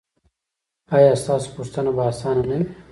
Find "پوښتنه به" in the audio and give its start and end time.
1.55-2.03